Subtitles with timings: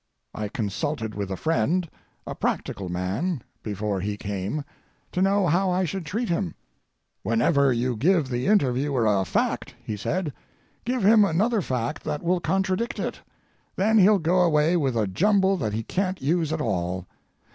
[0.33, 4.65] I consulted with a friend—a practical man—before he came,
[5.11, 6.55] to know how I should treat him.
[7.21, 10.33] "Whenever you give the interviewer a fact," he said,
[10.85, 13.21] "give him another fact that will contradict it.
[13.75, 17.05] Then he'll go away with a jumble that he can't use at all.